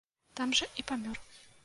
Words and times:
Там 0.39 0.55
жа 0.61 0.69
і 0.81 0.87
памёр. 0.93 1.21